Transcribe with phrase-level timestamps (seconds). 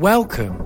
[0.00, 0.56] Welcome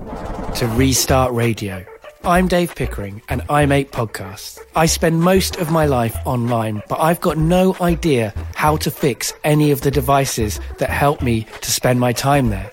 [0.55, 1.85] to Restart Radio.
[2.23, 4.57] I'm Dave Pickering and I make podcasts.
[4.77, 9.33] I spend most of my life online, but I've got no idea how to fix
[9.43, 12.71] any of the devices that help me to spend my time there.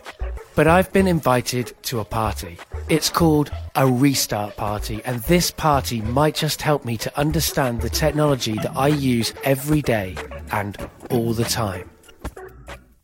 [0.55, 2.59] But I've been invited to a party.
[2.89, 7.91] It's called a restart party, and this party might just help me to understand the
[7.91, 10.15] technology that I use every day
[10.53, 10.77] and
[11.11, 11.92] all the time.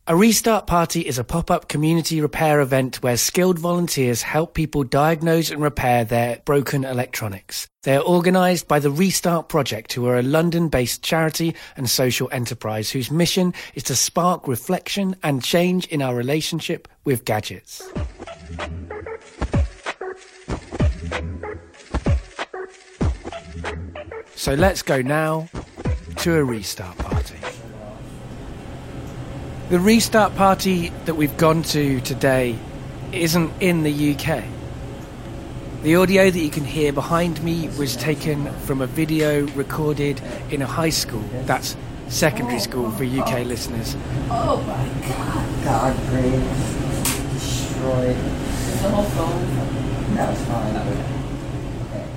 [0.09, 5.51] A restart party is a pop-up community repair event where skilled volunteers help people diagnose
[5.51, 7.67] and repair their broken electronics.
[7.83, 12.89] They are organised by the Restart Project, who are a London-based charity and social enterprise
[12.89, 17.87] whose mission is to spark reflection and change in our relationship with gadgets.
[24.33, 25.49] So let's go now
[26.17, 27.35] to a restart party.
[29.69, 32.57] The restart party that we've gone to today
[33.11, 34.43] isn't in the UK.
[35.83, 40.63] The audio that you can hear behind me was taken from a video recorded in
[40.63, 41.23] a high school.
[41.43, 43.95] That's secondary school for UK listeners.
[44.31, 45.63] Oh my god.
[45.63, 46.41] God grave
[47.33, 48.15] destroyed.
[48.15, 50.15] The whole phone.
[50.15, 50.77] That's fine.
[50.77, 52.09] Okay.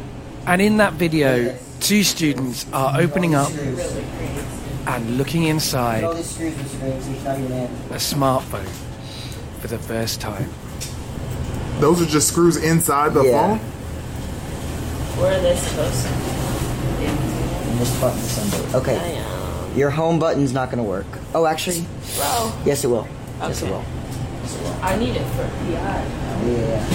[0.46, 3.76] And in that video, two students are opening up Screws.
[3.76, 4.61] Really crazy.
[4.86, 7.70] And looking inside these screws and springs, he's not even in.
[7.90, 8.66] a smartphone
[9.60, 10.48] for the first time.
[11.80, 13.32] Those are just screws inside the Yeah.
[13.48, 13.58] phone?
[15.18, 16.08] Where are they supposed to
[16.98, 17.06] be?
[17.06, 18.76] And this button's under.
[18.76, 19.16] I Okay.
[19.16, 19.76] am.
[19.78, 21.06] Your home button's not gonna work.
[21.34, 21.86] Oh, actually,
[22.16, 23.06] Bro, yes, it will.
[23.40, 23.72] Yes, it Okay.
[23.72, 23.84] will.
[24.42, 24.74] Yes, it will.
[24.82, 26.02] I need it for PI.
[26.46, 26.86] Yeah.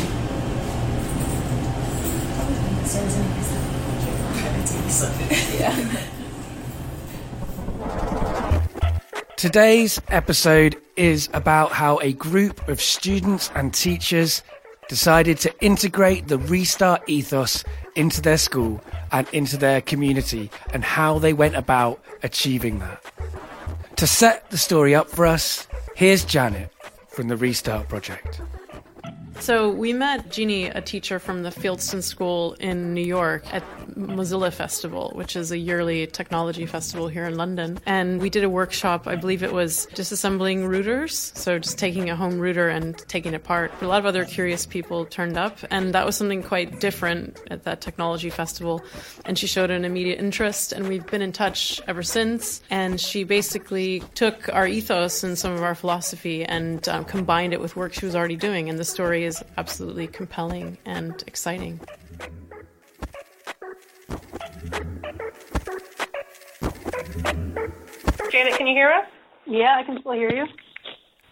[5.59, 5.75] Yeah.
[9.37, 14.41] Today's episode is about how a group of students and teachers
[14.89, 17.63] decided to integrate the restart ethos
[17.95, 23.03] into their school and into their community and how they went about achieving that.
[23.97, 26.73] To set the story up for us, here's Janet
[27.09, 28.41] from the Restart Project.
[29.39, 33.63] So we met Jeannie, a teacher from the Fieldston School in New York, at
[33.95, 37.79] Mozilla Festival, which is a yearly technology festival here in London.
[37.85, 39.07] And we did a workshop.
[39.07, 43.37] I believe it was disassembling routers, so just taking a home router and taking it
[43.37, 43.71] apart.
[43.81, 47.63] A lot of other curious people turned up, and that was something quite different at
[47.63, 48.83] that technology festival.
[49.25, 52.61] And she showed an immediate interest, and we've been in touch ever since.
[52.69, 57.61] And she basically took our ethos and some of our philosophy and um, combined it
[57.61, 58.69] with work she was already doing.
[58.69, 61.79] And the story is absolutely compelling and exciting.
[68.31, 69.05] Janet, can you hear us?
[69.45, 70.45] Yeah, I can still hear you.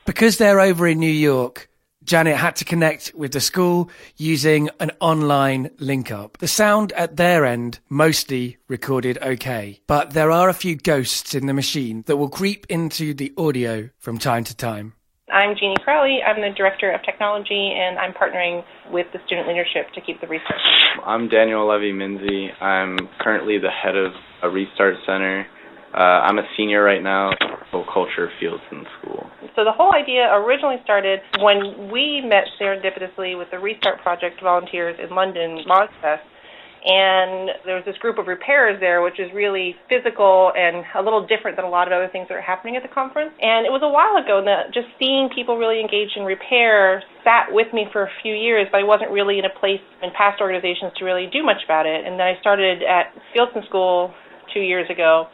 [0.06, 1.70] Because they're over in New York,
[2.04, 6.38] Janet had to connect with the school using an online link up.
[6.38, 11.48] The sound at their end mostly recorded okay, but there are a few ghosts in
[11.48, 14.94] the machine that will creep into the audio from time to time.
[15.32, 16.20] I'm Jeannie Crowley.
[16.22, 20.28] I'm the Director of Technology, and I'm partnering with the student leadership to keep the
[20.28, 20.62] restart.
[21.04, 22.54] I'm Daniel Levy Minzy.
[22.62, 24.12] I'm currently the head of
[24.44, 25.48] a restart center.
[25.96, 27.32] Uh, I'm a senior right now
[27.92, 29.26] Culture Fields in school.
[29.56, 34.96] So the whole idea originally started when we met serendipitously with the Restart Project volunteers
[35.02, 36.24] in London, Mozfest,
[36.86, 41.26] and there was this group of repairers there, which is really physical and a little
[41.26, 43.34] different than a lot of other things that are happening at the conference.
[43.42, 47.50] And it was a while ago that just seeing people really engaged in repair sat
[47.50, 50.38] with me for a few years, but I wasn't really in a place in past
[50.38, 52.06] organizations to really do much about it.
[52.06, 54.14] And then I started at Fieldston School
[54.54, 55.26] two years ago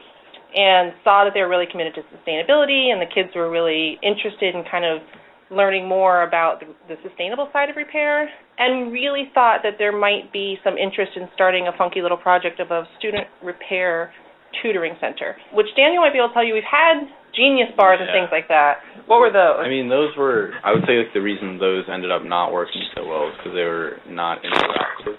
[0.55, 4.55] and saw that they were really committed to sustainability and the kids were really interested
[4.55, 5.03] in kind of
[5.51, 10.31] learning more about the, the sustainable side of repair and really thought that there might
[10.31, 14.13] be some interest in starting a funky little project of a student repair
[14.61, 18.11] tutoring center, which Daniel might be able to tell you we've had genius bars and
[18.13, 18.85] things like that.
[19.07, 19.65] What were those?
[19.65, 22.85] I mean, those were, I would say, like the reason those ended up not working
[22.93, 25.17] so well is because they were not interactive.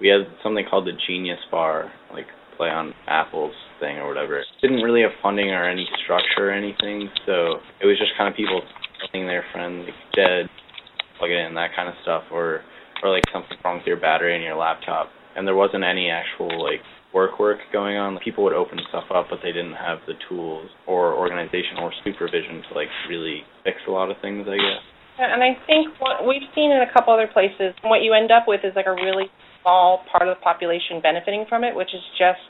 [0.00, 2.26] We had something called the Genius Bar, like
[2.56, 4.40] play on Apple's thing or whatever.
[4.40, 8.28] It Didn't really have funding or any structure or anything, so it was just kind
[8.28, 8.62] of people
[9.12, 10.48] telling their friends like, dead,
[11.18, 12.62] plug it in, that kind of stuff, or
[13.02, 15.10] or like something wrong with your battery in your laptop.
[15.36, 16.80] And there wasn't any actual like
[17.12, 18.18] work work going on.
[18.24, 22.62] People would open stuff up, but they didn't have the tools or organization or supervision
[22.68, 24.46] to like really fix a lot of things.
[24.48, 24.84] I guess.
[25.14, 28.50] And I think what we've seen in a couple other places, what you end up
[28.50, 29.30] with is like a really
[29.62, 32.42] small part of the population benefiting from it, which is just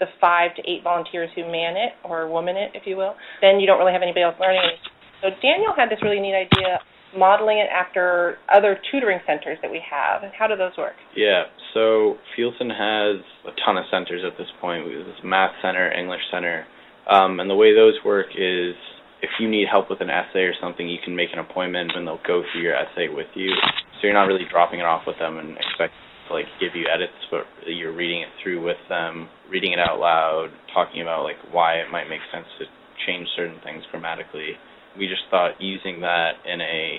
[0.00, 3.12] the five to eight volunteers who man it or woman it, if you will.
[3.44, 4.80] Then you don't really have anybody else learning.
[5.20, 6.80] So Daniel had this really neat idea
[7.16, 10.22] modeling it after other tutoring centers that we have.
[10.22, 10.94] And how do those work?
[11.16, 14.86] Yeah, so Fieldston has a ton of centers at this point.
[14.86, 16.66] We have this math center, English center,
[17.08, 18.74] um, and the way those work is
[19.22, 22.06] if you need help with an essay or something, you can make an appointment and
[22.06, 23.52] they'll go through your essay with you.
[24.00, 25.92] So you're not really dropping it off with them and expect
[26.28, 29.98] to like give you edits, but you're reading it through with them, reading it out
[30.00, 32.64] loud, talking about like why it might make sense to
[33.06, 34.56] change certain things grammatically.
[34.98, 36.98] We just thought using that in a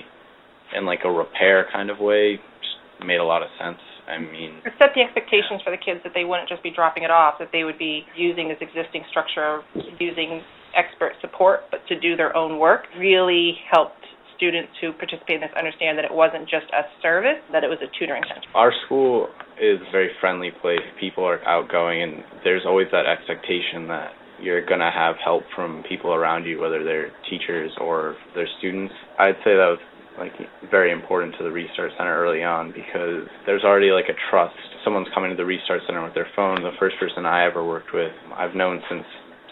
[0.76, 3.78] in like a repair kind of way just made a lot of sense.
[4.08, 7.04] I mean, Or set the expectations for the kids that they wouldn't just be dropping
[7.04, 9.62] it off, that they would be using this existing structure,
[10.00, 10.42] using
[10.74, 14.02] expert support, but to do their own work really helped
[14.36, 17.78] students who participate in this understand that it wasn't just a service, that it was
[17.78, 18.42] a tutoring center.
[18.56, 19.28] our school
[19.60, 20.82] is a very friendly place.
[20.98, 24.10] People are outgoing, and there's always that expectation that
[24.42, 28.92] you're gonna have help from people around you, whether they're teachers or they're students.
[29.18, 29.78] I'd say that was
[30.18, 30.32] like
[30.70, 34.54] very important to the Restart Center early on because there's already like a trust.
[34.84, 36.62] Someone's coming to the Restart Center with their phone.
[36.62, 39.04] The first person I ever worked with, I've known since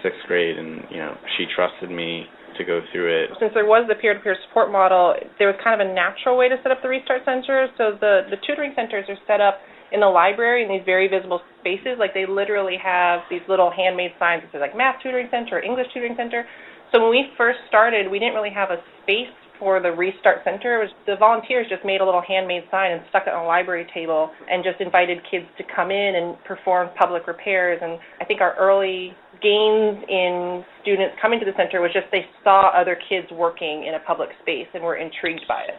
[0.02, 2.26] sixth grade, and you know she trusted me
[2.58, 3.30] to go through it.
[3.38, 6.56] Since there was the peer-to-peer support model, there was kind of a natural way to
[6.62, 7.68] set up the Restart Center.
[7.78, 11.40] So the, the tutoring centers are set up in the library in these very visible
[11.60, 11.98] spaces.
[11.98, 15.62] Like they literally have these little handmade signs that say like Math Tutoring Center or
[15.62, 16.46] English Tutoring Center.
[16.92, 20.80] So when we first started, we didn't really have a space for the Restart Center.
[20.80, 23.86] Was the volunteers just made a little handmade sign and stuck it on a library
[23.94, 27.78] table and just invited kids to come in and perform public repairs.
[27.82, 32.26] And I think our early gains in students coming to the center was just they
[32.42, 35.78] saw other kids working in a public space and were intrigued by it.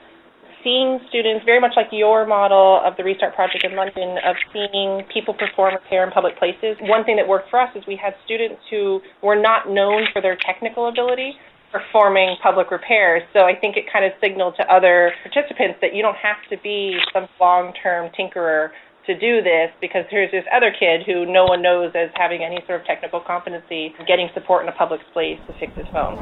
[0.64, 5.02] Seeing students, very much like your model of the Restart Project in London, of seeing
[5.12, 8.14] people perform repair in public places, one thing that worked for us is we had
[8.26, 11.34] students who were not known for their technical ability
[11.72, 13.24] performing public repairs.
[13.34, 16.62] So I think it kind of signaled to other participants that you don't have to
[16.62, 18.70] be some long-term tinkerer
[19.12, 22.64] to do this because here's this other kid who no one knows as having any
[22.66, 26.18] sort of technical competency getting support in a public space to fix his phone.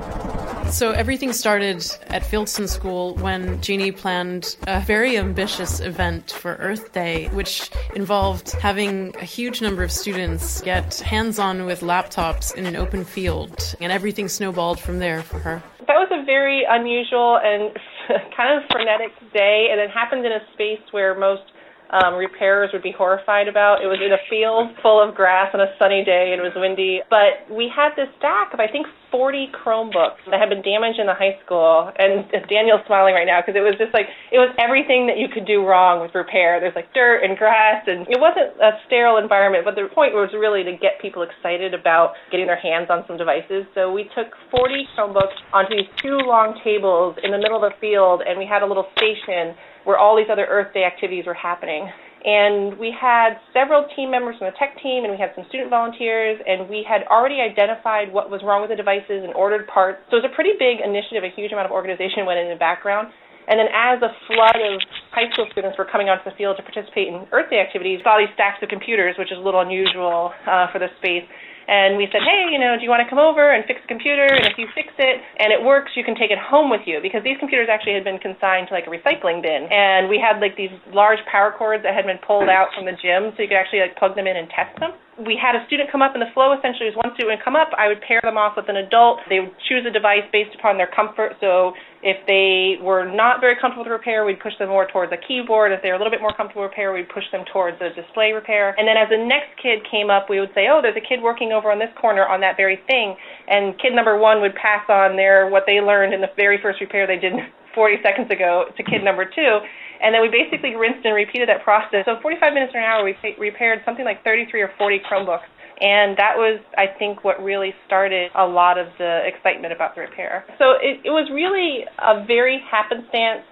[0.72, 6.94] So everything started at Fieldston School when Jeannie planned a very ambitious event for Earth
[6.94, 12.76] Day, which involved having a huge number of students get hands-on with laptops in an
[12.76, 15.64] open field, and everything snowballed from there for her.
[15.88, 17.76] That was a very unusual and
[18.38, 21.44] kind of frenetic day, and it happened in a space where most
[21.90, 23.82] um, repairers would be horrified about.
[23.82, 26.54] It was in a field full of grass on a sunny day and it was
[26.56, 27.02] windy.
[27.10, 31.10] But we had this stack of, I think, 40 Chromebooks that had been damaged in
[31.10, 31.90] the high school.
[31.98, 35.28] And Daniel's smiling right now because it was just like, it was everything that you
[35.34, 36.62] could do wrong with repair.
[36.62, 40.30] There's like dirt and grass, and it wasn't a sterile environment, but the point was
[40.38, 43.66] really to get people excited about getting their hands on some devices.
[43.74, 47.76] So we took 40 Chromebooks onto these two long tables in the middle of the
[47.82, 51.38] field, and we had a little station where all these other Earth Day activities were
[51.38, 51.90] happening.
[52.20, 55.72] And we had several team members from the tech team, and we had some student
[55.72, 60.04] volunteers, and we had already identified what was wrong with the devices and ordered parts.
[60.12, 62.60] So it was a pretty big initiative, a huge amount of organization went in the
[62.60, 63.08] background.
[63.48, 64.78] And then as a flood of
[65.10, 68.20] high school students were coming onto the field to participate in Earth Day activities, saw
[68.20, 71.26] these stacks of computers, which is a little unusual uh, for this space.
[71.70, 73.88] And we said, hey, you know, do you want to come over and fix the
[73.88, 74.26] computer?
[74.26, 76.98] And if you fix it and it works, you can take it home with you
[76.98, 79.70] because these computers actually had been consigned to like a recycling bin.
[79.70, 82.98] And we had like these large power cords that had been pulled out from the
[82.98, 84.98] gym so you could actually like plug them in and test them.
[85.20, 87.60] We had a student come up, and the flow essentially was one student would come
[87.60, 89.20] up, I would pair them off with an adult.
[89.28, 91.36] They would choose a device based upon their comfort.
[91.44, 95.20] So if they were not very comfortable with repair, we'd push them more towards a
[95.20, 95.76] keyboard.
[95.76, 97.92] If they were a little bit more comfortable with repair, we'd push them towards the
[97.92, 98.72] display repair.
[98.80, 101.20] And then as the next kid came up, we would say, oh, there's a kid
[101.20, 103.20] working over on this corner on that very thing.
[103.52, 106.80] And kid number one would pass on their what they learned in the very first
[106.80, 107.36] repair they did
[107.76, 109.60] 40 seconds ago to kid number two.
[110.02, 112.06] And then we basically rinsed and repeated that process.
[112.06, 115.48] So 45 minutes or an hour, we pa- repaired something like 33 or 40 Chromebooks.
[115.82, 120.02] And that was, I think, what really started a lot of the excitement about the
[120.02, 120.44] repair.
[120.60, 123.48] So it, it was really a very happenstance,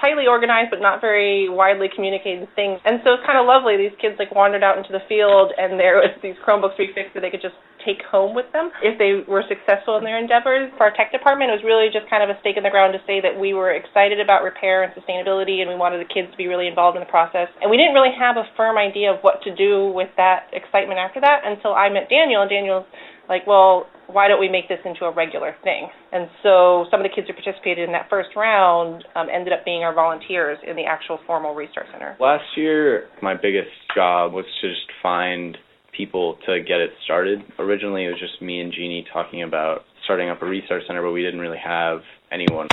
[0.00, 2.78] tightly organized but not very widely communicated thing.
[2.84, 3.76] And so it's kind of lovely.
[3.76, 7.20] These kids like wandered out into the field, and there was these Chromebooks refixed that
[7.20, 10.68] they could just take home with them if they were successful in their endeavors.
[10.76, 12.92] For our tech department, it was really just kind of a stake in the ground
[12.92, 16.28] to say that we were excited about repair and sustainability, and we wanted the kids
[16.30, 17.48] to be really involved in the process.
[17.64, 21.00] And we didn't really have a firm idea of what to do with that excitement
[21.00, 22.84] after that until I met Daniel, and Daniel's
[23.32, 25.88] like, well, why don't we make this into a regular thing?
[26.12, 29.64] And so some of the kids who participated in that first round um, ended up
[29.64, 32.16] being our volunteers in the actual formal Restart Center.
[32.20, 35.56] Last year, my biggest job was to just find
[35.96, 37.40] people to get it started.
[37.58, 41.12] Originally, it was just me and Jeannie talking about starting up a Restart Center, but
[41.12, 42.00] we didn't really have
[42.32, 42.68] anyone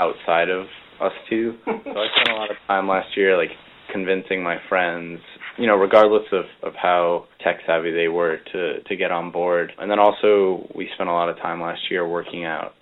[0.00, 0.66] outside of
[1.00, 1.54] us two.
[1.64, 3.50] so I spent a lot of time last year like
[3.92, 5.20] convincing my friends,
[5.58, 9.72] you know, regardless of, of how tech savvy they were to, to get on board.
[9.78, 12.72] And then also we spent a lot of time last year working out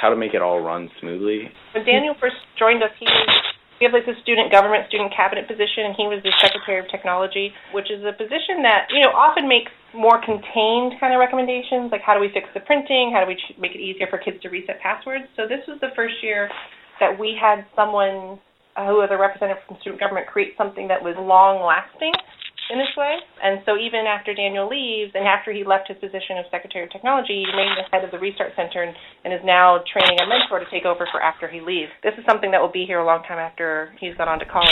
[0.00, 1.50] how to make it all run smoothly.
[1.74, 3.50] When Daniel first joined us, he was
[3.80, 6.86] we have like the student government, student cabinet position, and he was the secretary of
[6.92, 11.88] technology, which is a position that you know often makes more contained kind of recommendations,
[11.88, 14.36] like how do we fix the printing, how do we make it easier for kids
[14.44, 15.24] to reset passwords.
[15.32, 16.52] So this was the first year
[17.00, 18.38] that we had someone
[18.76, 22.14] Uh, who was a representative from student government create something that was long lasting
[22.70, 23.18] in this way.
[23.42, 26.90] And so even after Daniel leaves and after he left his position of Secretary of
[26.90, 30.26] Technology, he remained the head of the Restart Center and, and is now training a
[30.26, 31.90] mentor to take over for after he leaves.
[32.02, 34.46] This is something that will be here a long time after he's gone on to
[34.46, 34.70] college.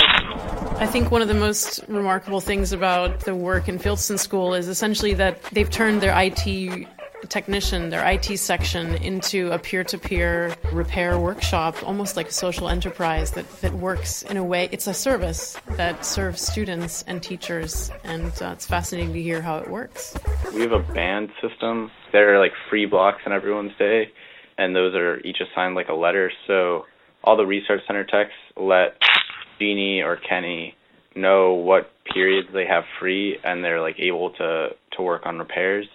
[0.78, 4.69] I think one of the most remarkable things about the work in Fieldston School is
[4.69, 6.87] essentially that they've turned their IT
[7.29, 12.69] technician, their IT section, into a peer to peer repair workshop, almost like a social
[12.69, 14.69] enterprise that, that works in a way.
[14.73, 19.59] It's a service that serves students and teachers, and uh, it's fascinating to hear how
[19.59, 20.17] it works.
[20.55, 21.91] We have a band system.
[22.13, 24.11] There are like free blocks in everyone's day,
[24.57, 26.31] and those are each assigned like a letter.
[26.47, 26.87] So
[27.25, 28.97] all the research center techs let
[29.59, 30.75] Jeannie or Kenny
[31.15, 35.87] know what periods they have free and they're like able to to work on repairs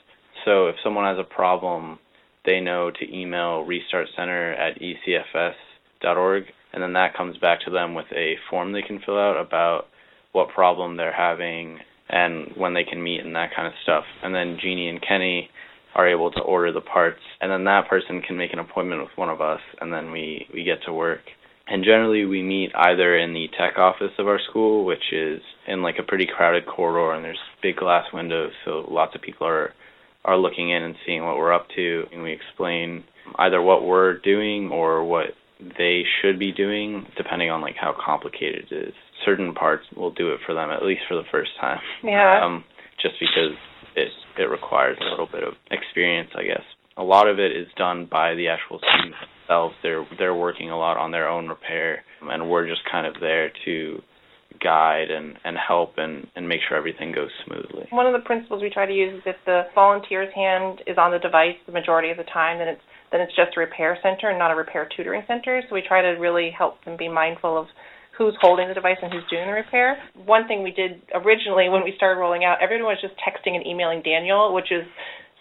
[0.46, 2.00] so if someone has a problem,
[2.46, 8.08] they know to email restartcenter at ecfs.org, and then that comes back to them with
[8.16, 9.88] a form they can fill out about
[10.32, 14.04] what problem they're having and when they can meet and that kind of stuff.
[14.24, 15.50] And then Jeannie and Kenny
[15.96, 19.12] are able to order the parts, and then that person can make an appointment with
[19.16, 21.22] one of us, and then we, we get to work.
[21.68, 25.82] And generally, we meet either in the tech office of our school, which is in
[25.82, 29.74] like a pretty crowded corridor, and there's big glass windows, so lots of people are
[30.26, 33.04] are looking in and seeing what we're up to, and we explain
[33.40, 35.28] either what we're doing or what
[35.78, 38.94] they should be doing, depending on like how complicated it is.
[39.26, 41.80] Certain parts will do it for them at least for the first time.
[42.04, 42.42] Yeah.
[42.44, 42.64] Um,
[43.02, 43.58] just because
[43.96, 46.64] it it requires a little bit of experience, I guess.
[46.98, 49.76] A lot of it is done by the actual students themselves.
[49.84, 53.52] They're they're working a lot on their own repair, and we're just kind of there
[53.66, 54.02] to
[54.64, 57.88] guide and, and help and, and make sure everything goes smoothly.
[57.92, 61.12] One of the principles we try to use is if the volunteer's hand is on
[61.12, 64.30] the device the majority of the time, then it's then it's just a repair center
[64.32, 65.62] and not a repair tutoring center.
[65.70, 67.68] So we try to really help them be mindful of
[68.18, 70.02] who's holding the device and who's doing the repair.
[70.26, 73.66] One thing we did originally when we started rolling out, everyone was just texting and
[73.66, 74.82] emailing Daniel, which is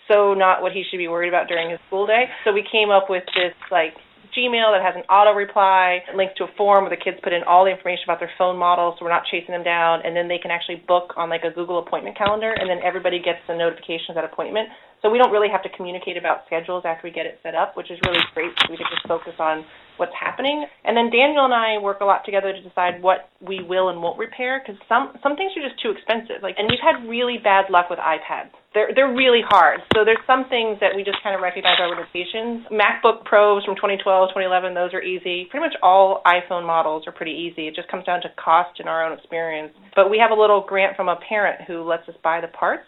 [0.08, 2.24] so not what he should be worried about during his school day.
[2.44, 3.94] So we came up with this like
[4.36, 7.42] Gmail that has an auto reply, links to a form where the kids put in
[7.44, 10.26] all the information about their phone model so we're not chasing them down, and then
[10.26, 13.54] they can actually book on like a Google appointment calendar, and then everybody gets the
[13.54, 14.68] notification of that appointment.
[15.02, 17.76] So we don't really have to communicate about schedules after we get it set up,
[17.76, 18.54] which is really great.
[18.62, 19.66] So we can just focus on
[19.98, 20.64] what's happening.
[20.84, 24.00] And then Daniel and I work a lot together to decide what we will and
[24.00, 26.42] won't repair because some some things are just too expensive.
[26.42, 28.54] Like, and we've had really bad luck with iPads.
[28.74, 29.80] They're they're really hard.
[29.92, 32.66] So there's some things that we just kind of recognize our limitations.
[32.70, 35.50] MacBook Pros from 2012, 2011, those are easy.
[35.50, 37.66] Pretty much all iPhone models are pretty easy.
[37.66, 39.74] It just comes down to cost and our own experience.
[39.94, 42.86] But we have a little grant from a parent who lets us buy the parts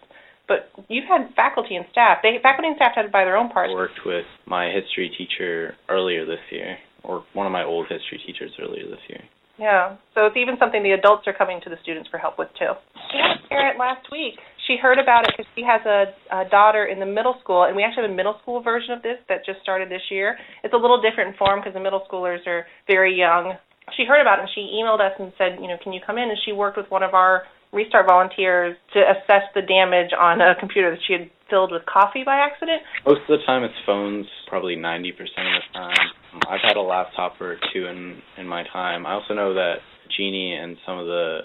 [0.49, 2.19] but you've had faculty and staff.
[2.23, 3.71] They faculty and staff had to buy their own parts.
[3.73, 8.21] I worked with my history teacher earlier this year, or one of my old history
[8.27, 9.23] teachers earlier this year.
[9.59, 12.49] Yeah, so it's even something the adults are coming to the students for help with
[12.59, 12.75] too.
[13.15, 14.35] We had a parent last week.
[14.67, 17.77] She heard about it because she has a, a daughter in the middle school, and
[17.77, 20.37] we actually have a middle school version of this that just started this year.
[20.65, 23.55] It's a little different in form because the middle schoolers are very young.
[23.97, 26.19] She heard about it and she emailed us and said, you know, can you come
[26.19, 26.33] in?
[26.33, 30.55] And she worked with one of our Restart volunteers to assess the damage on a
[30.59, 32.81] computer that she had filled with coffee by accident?
[33.05, 34.27] Most of the time, it's phones.
[34.49, 36.09] Probably ninety percent of the time.
[36.49, 39.05] I've had a laptop or two in in my time.
[39.05, 39.83] I also know that
[40.17, 41.41] Jeannie and some of the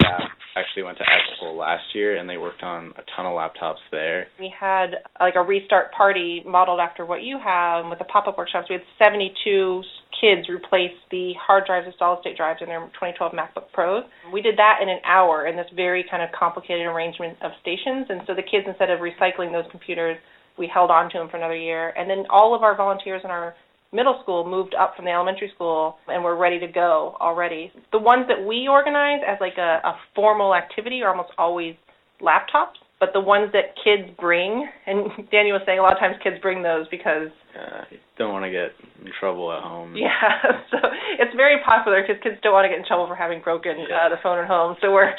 [0.00, 0.22] staff
[0.56, 1.04] actually went to
[1.36, 4.26] school last year and they worked on a ton of laptops there.
[4.38, 8.68] We had like a restart party modeled after what you have with the pop-up workshops.
[8.68, 9.82] We had 72
[10.20, 14.04] kids replace the hard drives and solid state drives in their 2012 MacBook Pros.
[14.32, 18.06] We did that in an hour in this very kind of complicated arrangement of stations
[18.08, 20.16] and so the kids instead of recycling those computers
[20.58, 23.30] we held on to them for another year and then all of our volunteers in
[23.30, 23.54] our
[23.92, 27.70] middle school moved up from the elementary school and were ready to go already.
[27.92, 31.76] The ones that we organize as like a, a formal activity are almost always
[32.20, 36.14] laptops, but the ones that kids bring, and Danny was saying a lot of times
[36.22, 37.82] kids bring those because uh,
[38.14, 38.70] don't want to get
[39.02, 39.98] in trouble at home.
[39.98, 40.22] Yeah,
[40.70, 40.78] so
[41.18, 44.06] it's very popular because kids don't want to get in trouble for having broken uh,
[44.06, 44.78] the phone at home.
[44.78, 45.10] So we're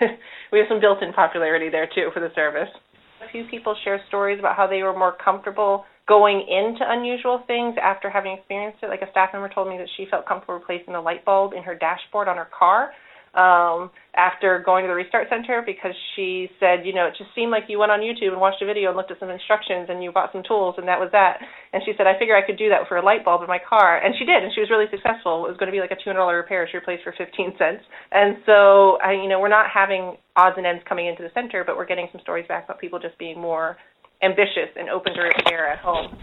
[0.48, 2.72] we have some built-in popularity there too for the service.
[3.20, 7.76] A few people share stories about how they were more comfortable going into unusual things
[7.76, 8.88] after having experienced it.
[8.88, 11.60] Like a staff member told me that she felt comfortable replacing the light bulb in
[11.68, 12.96] her dashboard on her car
[13.34, 17.50] um, after going to the Restart Center because she said, you know, it just seemed
[17.50, 20.02] like you went on YouTube and watched a video and looked at some instructions and
[20.02, 21.38] you bought some tools and that was that.
[21.72, 23.60] And she said, I figure I could do that for a light bulb in my
[23.60, 24.00] car.
[24.00, 25.44] And she did, and she was really successful.
[25.44, 27.84] It was going to be like a $200 repair she replaced for 15 cents.
[28.10, 31.64] And so, I, you know, we're not having odds and ends coming into the center,
[31.64, 33.76] but we're getting some stories back about people just being more
[34.22, 36.16] ambitious and open to repair at home.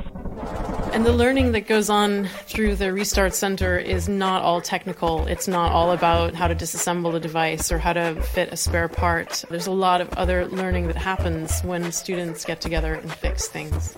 [0.94, 5.26] And the learning that goes on through the Restart Center is not all technical.
[5.28, 8.88] It's not all about how to disassemble a device or how to fit a spare
[8.88, 9.44] part.
[9.50, 13.98] There's a lot of other learning that happens when students get together and fix things.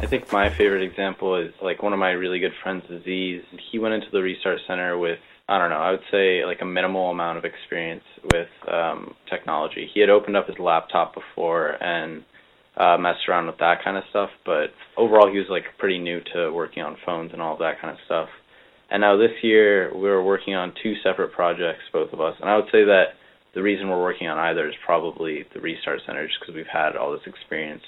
[0.00, 3.42] I think my favorite example is like one of my really good friends, Aziz.
[3.70, 6.64] He went into the Restart Center with I don't know, I would say like a
[6.64, 9.90] minimal amount of experience with um, technology.
[9.92, 12.22] He had opened up his laptop before and
[12.80, 14.30] uh, messed around with that kind of stuff.
[14.46, 17.92] But overall, he was like pretty new to working on phones and all that kind
[17.92, 18.28] of stuff.
[18.90, 22.34] And now this year, we were working on two separate projects, both of us.
[22.40, 23.14] And I would say that
[23.54, 26.96] the reason we're working on either is probably the Restart Center, just because we've had
[26.96, 27.82] all this experience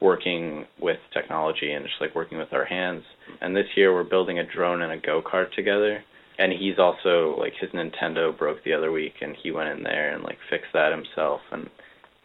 [0.00, 3.02] working with technology and just like working with our hands.
[3.40, 6.04] And this year, we're building a drone and a go kart together.
[6.38, 10.14] And he's also like his Nintendo broke the other week, and he went in there
[10.14, 11.40] and like fixed that himself.
[11.52, 11.68] And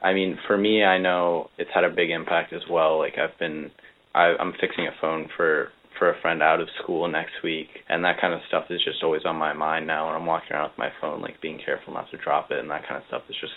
[0.05, 2.99] I mean, for me, I know it's had a big impact as well.
[2.99, 3.71] Like I've been,
[4.13, 8.03] I, I'm fixing a phone for for a friend out of school next week, and
[8.03, 10.05] that kind of stuff is just always on my mind now.
[10.05, 12.69] When I'm walking around with my phone, like being careful not to drop it, and
[12.69, 13.53] that kind of stuff is just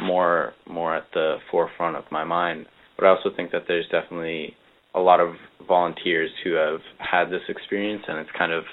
[0.00, 2.64] more more at the forefront of my mind.
[2.96, 4.56] But I also think that there's definitely
[4.94, 5.34] a lot of
[5.68, 8.64] volunteers who have had this experience, and it's kind of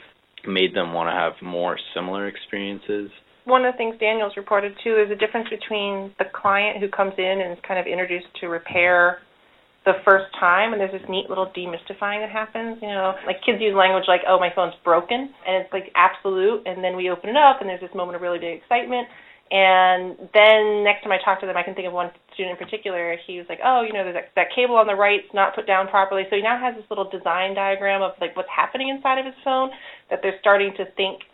[0.48, 3.12] made them want to have more similar experiences
[3.52, 7.12] one of the things Daniel's reported too is a difference between the client who comes
[7.20, 9.20] in and is kind of introduced to repair
[9.84, 13.12] the first time and there's this neat little demystifying that happens you know?
[13.28, 16.96] Like kids use language like oh my phone's broken and it's like absolute and then
[16.96, 19.12] we open it up and there's this moment of really big excitement.
[19.52, 22.62] And then next time I talk to them I can think of one student in
[22.62, 25.58] particular he was like oh you know there's that, that cable on the right's not
[25.58, 26.24] put down properly.
[26.32, 29.36] So he now has this little design diagram of like what's happening inside of his
[29.44, 29.76] phone
[30.08, 31.26] that they're starting to think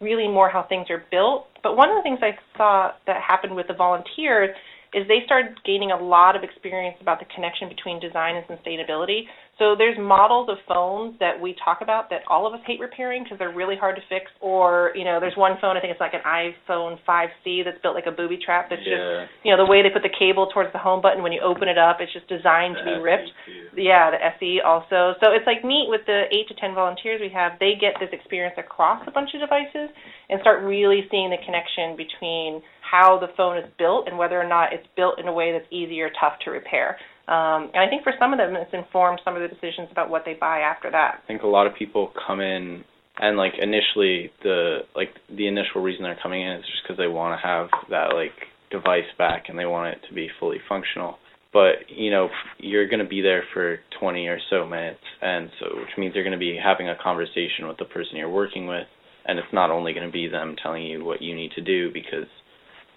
[0.00, 1.46] really more how things are built.
[1.62, 4.56] But one of the things I saw that happened with the volunteers
[4.92, 9.24] is they started gaining a lot of experience about the connection between design and sustainability.
[9.60, 13.28] So there's models of phones that we talk about that all of us hate repairing
[13.28, 14.32] because they're really hard to fix.
[14.40, 17.94] Or you know, there's one phone I think it's like an iPhone 5C that's built
[17.94, 18.72] like a booby trap.
[18.72, 19.28] That's yeah.
[19.28, 21.44] just you know the way they put the cable towards the home button when you
[21.44, 23.30] open it up, it's just designed the to be SE ripped.
[23.44, 23.84] too.
[23.84, 25.20] Yeah, the SE also.
[25.20, 27.60] So it's like neat with the eight to ten volunteers we have.
[27.60, 29.92] They get this experience across a bunch of devices
[30.32, 34.48] and start really seeing the connection between how the phone is built and whether or
[34.48, 36.96] not it's built in a way that's easy or tough to repair.
[37.30, 40.10] Um, and I think for some of them, it's informed some of the decisions about
[40.10, 41.22] what they buy after that.
[41.22, 42.82] I think a lot of people come in
[43.20, 47.06] and like initially the like the initial reason they're coming in is just because they
[47.06, 48.34] want to have that like
[48.72, 51.18] device back and they want it to be fully functional.
[51.52, 55.66] But you know you're going to be there for 20 or so minutes, and so
[55.78, 58.86] which means you're going to be having a conversation with the person you're working with,
[59.24, 61.92] and it's not only going to be them telling you what you need to do
[61.92, 62.26] because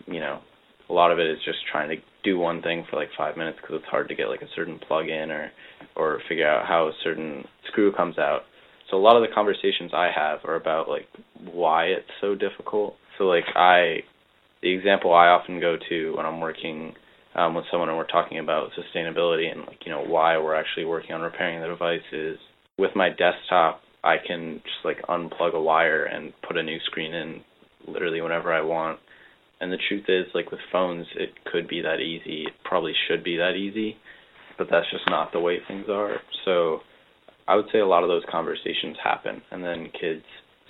[0.08, 0.40] you know
[0.90, 3.58] a lot of it is just trying to do one thing for like five minutes
[3.62, 5.52] because it's hard to get like a certain plug in or
[5.96, 8.42] or figure out how a certain screw comes out.
[8.90, 11.08] So a lot of the conversations I have are about like
[11.52, 12.96] why it's so difficult.
[13.18, 14.00] So like I,
[14.62, 16.94] the example I often go to when I'm working
[17.36, 20.86] um, with someone and we're talking about sustainability and like you know why we're actually
[20.86, 22.38] working on repairing the device is
[22.78, 27.14] with my desktop I can just like unplug a wire and put a new screen
[27.14, 27.42] in
[27.88, 29.00] literally whenever I want
[29.62, 32.44] and the truth is, like with phones, it could be that easy.
[32.44, 33.98] It probably should be that easy,
[34.58, 36.18] but that's just not the way things are.
[36.46, 36.80] So
[37.48, 40.24] I would say a lot of those conversations happen, and then kids,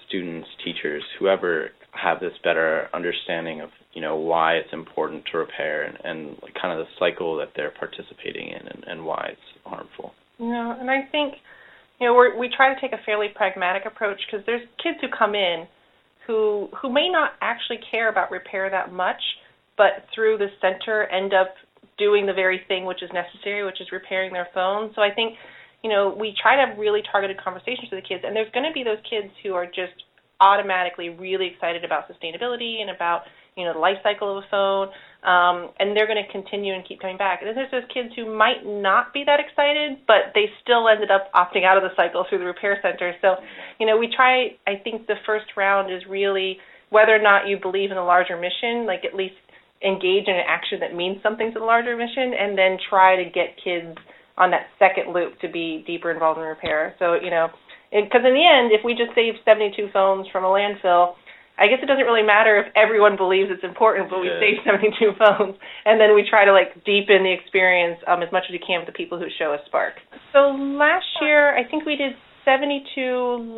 [0.07, 5.83] students, teachers, whoever have this better understanding of you know why it's important to repair
[5.83, 9.65] and, and like kind of the cycle that they're participating in and, and why it's
[9.65, 10.13] harmful.
[10.39, 11.35] Yeah, and I think
[11.99, 15.07] you know we we try to take a fairly pragmatic approach because there's kids who
[15.15, 15.67] come in
[16.27, 19.21] who who may not actually care about repair that much,
[19.77, 21.53] but through the center end up
[21.97, 24.91] doing the very thing which is necessary, which is repairing their phone.
[24.95, 25.35] So I think,
[25.83, 28.65] you know, we try to have really targeted conversations with the kids, and there's going
[28.65, 29.93] to be those kids who are just
[30.39, 33.21] automatically really excited about sustainability and about
[33.55, 34.87] you know the life cycle of a phone,
[35.23, 37.39] um, and they're going to continue and keep coming back.
[37.39, 41.11] And then there's those kids who might not be that excited, but they still ended
[41.11, 43.15] up opting out of the cycle through the repair center.
[43.21, 43.39] So,
[43.79, 44.59] you know, we try.
[44.67, 46.57] I think the first round is really
[46.89, 49.39] whether or not you believe in the larger mission, like at least
[49.79, 53.23] engage in an action that means something to the larger mission, and then try to
[53.23, 53.95] get kids
[54.37, 56.95] on that second loop to be deeper involved in repair.
[56.99, 57.47] So you know,
[57.91, 61.15] because in the end, if we just save 72 phones from a landfill,
[61.63, 64.39] I guess it doesn't really matter if everyone believes it's important, but we Yeah.
[64.43, 65.55] save 72 phones,
[65.87, 68.79] and then we try to like deepen the experience um, as much as we can
[68.83, 69.93] with the people who show us Spark.
[70.33, 72.99] So last year, I think we did 72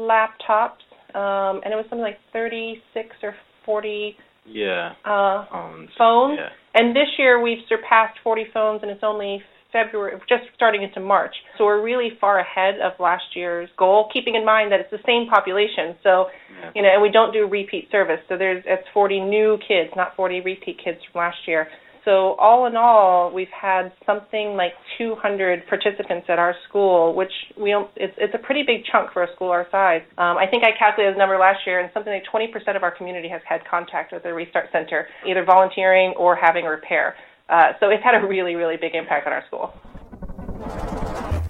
[0.05, 0.85] laptops,
[1.17, 3.33] um, and it was something like 36 or
[3.65, 4.15] 40
[4.45, 4.93] Yeah.
[5.03, 6.37] uh, Um, phones.
[6.37, 6.49] Yeah.
[6.75, 9.41] And this year we've surpassed 40 phones, and it's only
[9.75, 11.35] February, just starting into March.
[11.57, 15.03] So we're really far ahead of last year's goal, keeping in mind that it's the
[15.05, 15.95] same population.
[16.01, 16.71] So, Yeah.
[16.75, 18.21] you know, and we don't do repeat service.
[18.29, 21.67] So there's it's 40 new kids, not 40 repeat kids from last year.
[22.05, 27.71] So all in all, we've had something like 200 participants at our school, which we
[27.71, 30.03] don't, it's it's a pretty big chunk for a school our size.
[30.19, 32.91] Um, I think I calculated the number last year, and something like 20% of our
[32.91, 37.15] community has had contact with the Restart Center, either volunteering or having a repair.
[37.49, 39.73] Uh, so it's had a really really big impact on our school.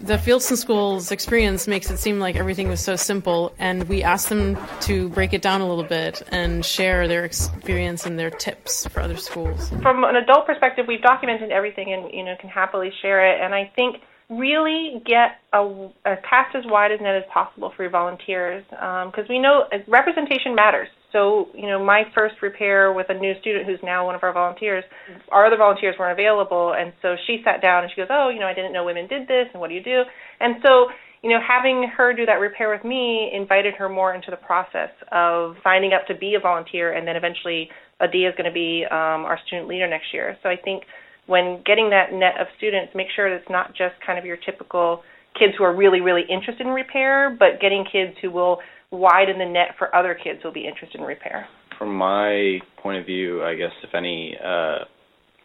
[0.06, 4.30] The Fieldston School's experience makes it seem like everything was so simple, and we asked
[4.30, 8.86] them to break it down a little bit and share their experience and their tips
[8.90, 9.70] for other schools.
[9.82, 13.42] from an adult perspective, we've documented everything and you know can happily share it.
[13.42, 17.84] And I think really get a, a cast as wide as net as possible for
[17.84, 20.88] your volunteers because we know uh, representation matters.
[21.16, 24.34] So you know, my first repair with a new student who's now one of our
[24.34, 24.84] volunteers,
[25.32, 28.42] our other volunteers weren't available, and so she sat down and she goes, "Oh, you
[28.42, 30.04] know, I didn't know women did this, and what do you do?"
[30.42, 30.88] And so
[31.24, 34.92] you know, having her do that repair with me invited her more into the process
[35.12, 38.86] of signing up to be a volunteer, and then eventually Adia is going to be
[38.92, 40.38] um, our student leader next year.
[40.44, 40.84] So I think
[41.28, 44.38] when getting that net of students, make sure that it's not just kind of your
[44.38, 45.02] typical
[45.34, 48.60] kids who are really, really interested in repair, but getting kids who will
[48.92, 51.48] widen the net for other kids who will be interested in repair.
[51.78, 54.86] From my point of view, I guess if any uh,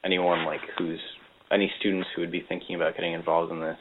[0.05, 1.01] anyone like who's
[1.51, 3.79] any students who would be thinking about getting involved in this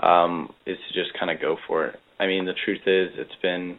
[0.00, 1.96] um, is to just kind of go for it.
[2.18, 3.78] I mean, the truth is, it's been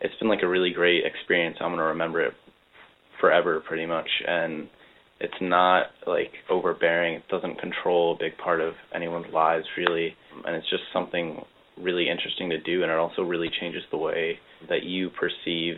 [0.00, 1.56] it's been like a really great experience.
[1.60, 2.34] I'm gonna remember it
[3.20, 4.68] forever, pretty much, and
[5.20, 7.14] it's not like overbearing.
[7.14, 11.42] It doesn't control a big part of anyone's lives, really, and it's just something
[11.76, 15.76] really interesting to do, and it also really changes the way that you perceive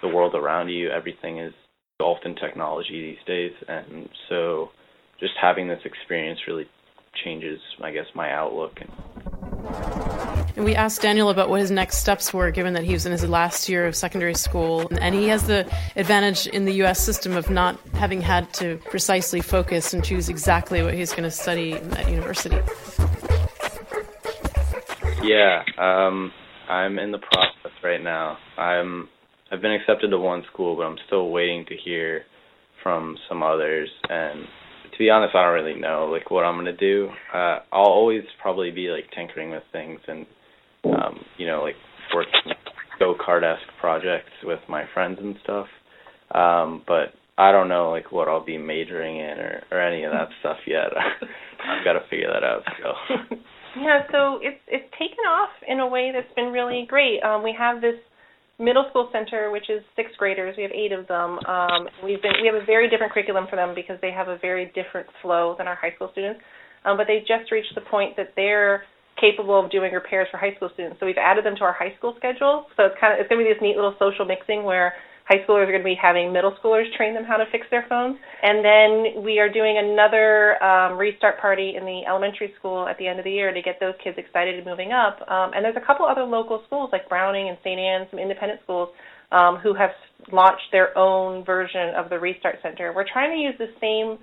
[0.00, 0.90] the world around you.
[0.90, 1.52] Everything is
[1.98, 4.70] engulfed in technology these days, and so
[5.20, 6.66] just having this experience really
[7.24, 8.80] changes, I guess, my outlook.
[8.80, 13.06] And And we asked Daniel about what his next steps were, given that he was
[13.06, 14.86] in his last year of secondary school.
[15.00, 19.40] And he has the advantage in the US system of not having had to precisely
[19.40, 22.58] focus and choose exactly what he's going to study at university.
[25.22, 26.32] Yeah, um,
[26.68, 28.38] I'm in the process right now.
[28.58, 29.08] I'm
[29.50, 32.22] I've been accepted to one school, but I'm still waiting to hear
[32.82, 33.88] from some others.
[34.08, 34.40] And
[34.90, 37.08] to be honest, I don't really know like what I'm gonna do.
[37.32, 40.26] Uh, I'll always probably be like tinkering with things and
[40.84, 41.76] um, you know like
[42.14, 42.32] working
[42.98, 45.66] go kart esque projects with my friends and stuff.
[46.34, 50.12] Um, but I don't know like what I'll be majoring in or, or any of
[50.12, 50.86] that stuff yet.
[51.64, 53.38] I've got to figure that out still.
[53.76, 57.22] Yeah, so it's it's taken off in a way that's been really great.
[57.22, 57.96] Um, we have this
[58.58, 60.54] middle school center, which is sixth graders.
[60.56, 61.38] We have eight of them.
[61.48, 64.38] Um, we've been we have a very different curriculum for them because they have a
[64.38, 66.40] very different flow than our high school students.
[66.84, 68.82] Um, but they've just reached the point that they're
[69.20, 70.98] capable of doing repairs for high school students.
[71.00, 72.66] So we've added them to our high school schedule.
[72.76, 74.94] So it's kind of it's going to be this neat little social mixing where
[75.32, 77.86] high schoolers are going to be having middle schoolers train them how to fix their
[77.88, 78.18] phones.
[78.42, 83.06] And then we are doing another um, restart party in the elementary school at the
[83.08, 85.24] end of the year to get those kids excited moving up.
[85.28, 87.80] Um, and there's a couple other local schools like Browning and St.
[87.80, 88.90] Anne's, some independent schools,
[89.32, 89.90] um, who have
[90.30, 92.92] launched their own version of the Restart Center.
[92.94, 94.18] We're trying to use the same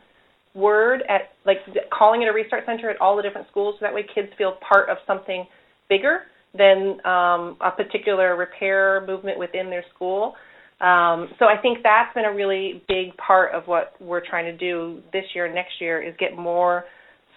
[0.53, 1.57] word at like
[1.91, 4.57] calling it a restart center at all the different schools so that way kids feel
[4.67, 5.45] part of something
[5.89, 6.21] bigger
[6.57, 10.33] than um, a particular repair movement within their school.
[10.81, 14.55] Um, so I think that's been a really big part of what we're trying to
[14.55, 16.85] do this year and next year is get more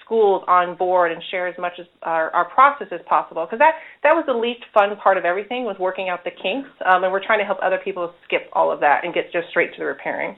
[0.04, 3.74] schools on board and share as much as our, our process as possible because that
[4.02, 7.12] that was the least fun part of everything was working out the kinks um, and
[7.12, 9.78] we're trying to help other people skip all of that and get just straight to
[9.78, 10.36] the repairing.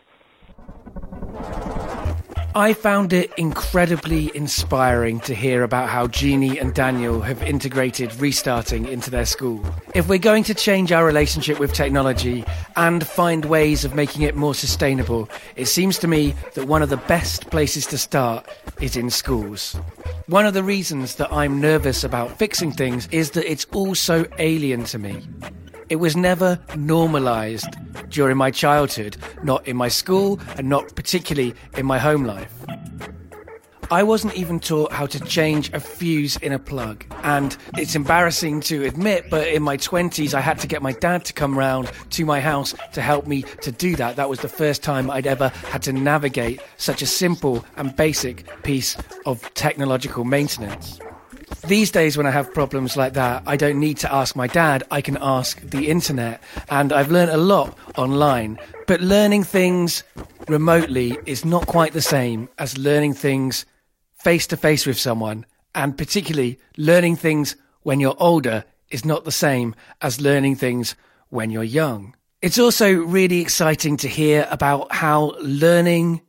[2.57, 8.87] I found it incredibly inspiring to hear about how Jeannie and Daniel have integrated restarting
[8.87, 9.61] into their school.
[9.93, 12.45] If we're going to change our relationship with technology
[12.77, 16.90] and find ways of making it more sustainable, it seems to me that one of
[16.90, 18.49] the best places to start
[18.81, 19.73] is in schools.
[20.29, 24.27] One of the reasons that I'm nervous about fixing things is that it's all so
[24.38, 25.27] alien to me.
[25.88, 27.77] It was never normalized
[28.09, 32.53] during my childhood, not in my school and not particularly in my home life.
[33.90, 37.05] I wasn't even taught how to change a fuse in a plug.
[37.23, 41.25] And it's embarrassing to admit, but in my 20s, I had to get my dad
[41.27, 44.16] to come round to my house to help me to do that.
[44.16, 48.62] That was the first time I'd ever had to navigate such a simple and basic
[48.62, 50.99] piece of technological maintenance.
[51.66, 54.85] These days, when I have problems like that, I don't need to ask my dad,
[54.90, 56.42] I can ask the internet.
[56.68, 58.59] And I've learned a lot online.
[58.87, 60.05] But learning things
[60.46, 63.64] remotely is not quite the same as learning things
[64.12, 65.46] face to face with someone.
[65.74, 70.94] And particularly, learning things when you're older is not the same as learning things
[71.31, 72.14] when you're young.
[72.42, 76.20] It's also really exciting to hear about how learning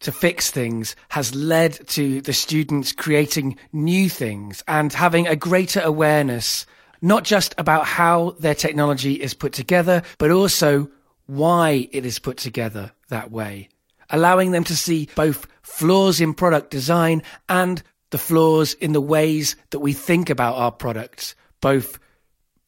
[0.00, 5.80] to fix things has led to the students creating new things and having a greater
[5.80, 6.66] awareness,
[7.00, 10.90] not just about how their technology is put together, but also
[11.26, 13.68] why it is put together that way,
[14.10, 19.56] allowing them to see both flaws in product design and the flaws in the ways
[19.70, 21.98] that we think about our products, both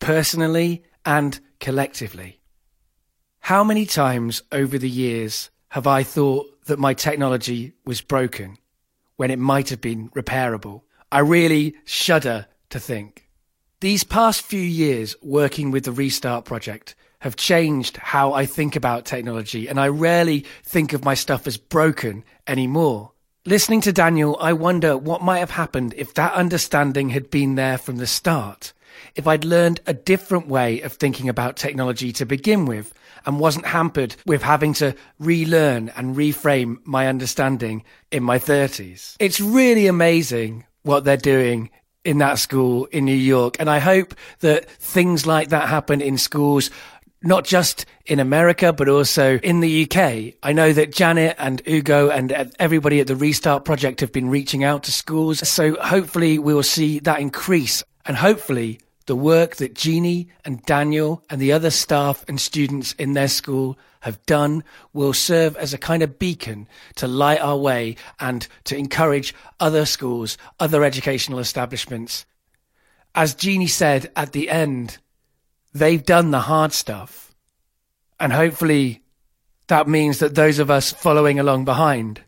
[0.00, 2.40] personally and collectively.
[3.40, 8.58] How many times over the years have I thought that my technology was broken
[9.16, 10.82] when it might have been repairable.
[11.10, 13.28] I really shudder to think.
[13.80, 19.04] These past few years working with the Restart project have changed how I think about
[19.04, 23.12] technology, and I rarely think of my stuff as broken anymore.
[23.44, 27.78] Listening to Daniel, I wonder what might have happened if that understanding had been there
[27.78, 28.72] from the start.
[29.14, 32.92] If I'd learned a different way of thinking about technology to begin with,
[33.26, 39.16] and wasn't hampered with having to relearn and reframe my understanding in my 30s.
[39.18, 41.70] It's really amazing what they're doing
[42.04, 43.56] in that school in New York.
[43.58, 46.70] And I hope that things like that happen in schools
[47.22, 50.34] not just in America, but also in the UK.
[50.42, 54.62] I know that Janet and Ugo and everybody at the Restart Project have been reaching
[54.62, 55.46] out to schools.
[55.48, 61.22] So hopefully we will see that increase and hopefully the work that Jeannie and Daniel
[61.30, 65.78] and the other staff and students in their school have done will serve as a
[65.78, 72.26] kind of beacon to light our way and to encourage other schools, other educational establishments.
[73.14, 74.98] As Jeannie said at the end,
[75.72, 77.34] they've done the hard stuff.
[78.18, 79.02] And hopefully
[79.68, 82.22] that means that those of us following along behind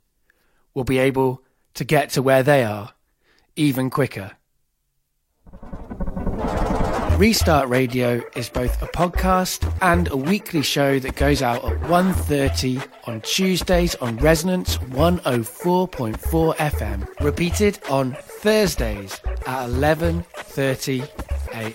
[0.74, 1.42] will be able
[1.74, 2.92] to get to where they are
[3.56, 4.32] even quicker.
[7.18, 12.86] Restart Radio is both a podcast and a weekly show that goes out at 1.30
[13.08, 21.08] on Tuesdays on Resonance 104.4 FM, repeated on Thursdays at 11.30
[21.54, 21.74] a.m.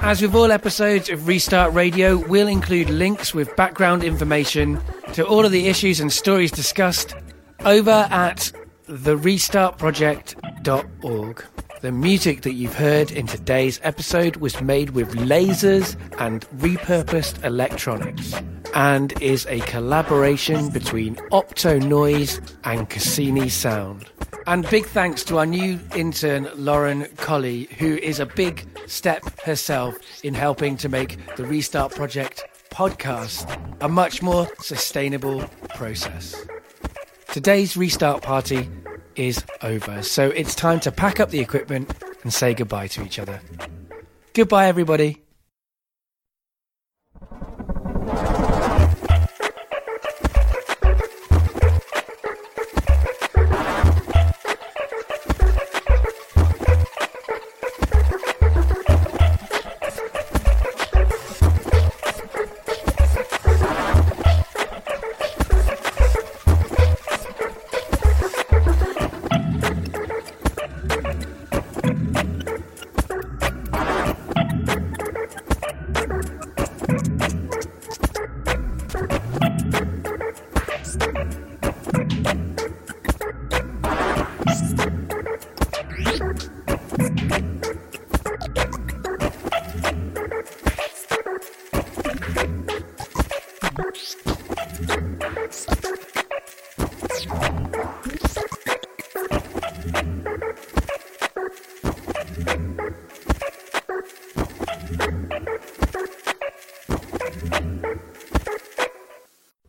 [0.00, 4.80] As with all episodes of Restart Radio, we'll include links with background information
[5.12, 7.16] to all of the issues and stories discussed
[7.64, 8.52] over at
[8.88, 11.44] therestartproject.org.
[11.84, 18.32] The music that you've heard in today's episode was made with lasers and repurposed electronics
[18.72, 24.06] and is a collaboration between Opto Noise and Cassini Sound.
[24.46, 29.98] And big thanks to our new intern, Lauren Colley, who is a big step herself
[30.24, 33.44] in helping to make the Restart Project podcast
[33.82, 35.44] a much more sustainable
[35.74, 36.34] process.
[37.30, 38.70] Today's restart party
[39.16, 40.02] is over.
[40.02, 43.40] So it's time to pack up the equipment and say goodbye to each other.
[44.32, 45.23] Goodbye, everybody.